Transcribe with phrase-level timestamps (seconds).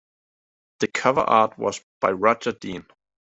[0.79, 2.87] The cover art was by Roger Dean.